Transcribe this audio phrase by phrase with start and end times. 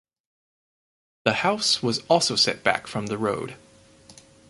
[1.25, 3.55] The house was also set back from the road.